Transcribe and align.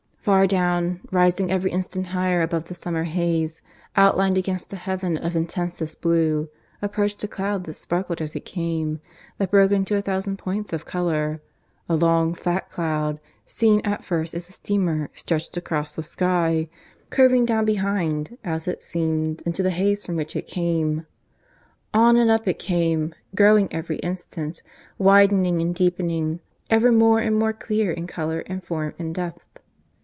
Far 0.31 0.45
down, 0.45 0.99
rising 1.11 1.49
every 1.49 1.71
instant 1.71 2.05
higher 2.05 2.43
above 2.43 2.65
the 2.65 2.75
summer 2.75 3.05
haze, 3.05 3.63
outlined 3.95 4.37
against 4.37 4.71
a 4.71 4.75
heaven 4.75 5.17
of 5.17 5.35
intensest 5.35 5.99
blue, 5.99 6.47
approached 6.79 7.23
a 7.23 7.27
cloud 7.27 7.63
that 7.63 7.73
sparkled 7.73 8.21
as 8.21 8.35
it 8.35 8.45
came, 8.45 8.99
that 9.39 9.49
broke 9.49 9.71
into 9.71 9.97
a 9.97 10.01
thousand 10.03 10.37
points 10.37 10.73
of 10.73 10.85
colour 10.85 11.41
a 11.89 11.95
long, 11.95 12.35
flat 12.35 12.69
cloud, 12.69 13.19
seen 13.47 13.81
at 13.83 14.03
first 14.03 14.35
as 14.35 14.47
a 14.47 14.51
steamer 14.51 15.09
stretched 15.15 15.57
across 15.57 15.95
the 15.95 16.03
sky, 16.03 16.69
curving 17.09 17.43
down 17.43 17.65
behind, 17.65 18.37
as 18.43 18.67
it 18.67 18.83
seemed, 18.83 19.41
into 19.47 19.63
the 19.63 19.71
haze 19.71 20.05
from 20.05 20.17
which 20.17 20.35
it 20.35 20.45
came. 20.45 21.07
On 21.95 22.15
and 22.15 22.29
up 22.29 22.47
it 22.47 22.59
came, 22.59 23.15
growing 23.35 23.69
every 23.73 23.97
instant, 23.97 24.61
widening 24.99 25.63
and 25.63 25.73
deepening, 25.73 26.41
ever 26.69 26.91
more 26.91 27.17
and 27.19 27.39
more 27.39 27.53
clear 27.53 27.91
in 27.91 28.05
colour 28.05 28.43
and 28.45 28.63
form 28.63 28.93
and 28.99 29.15
depth. 29.15 29.47